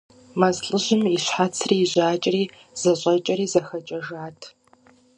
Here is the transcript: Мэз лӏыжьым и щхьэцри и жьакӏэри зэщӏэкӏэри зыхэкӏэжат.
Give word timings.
Мэз 0.39 0.57
лӏыжьым 0.67 1.01
и 1.15 1.17
щхьэцри 1.23 1.75
и 1.83 1.85
жьакӏэри 1.91 2.43
зэщӏэкӏэри 2.79 3.45
зыхэкӏэжат. 3.51 4.39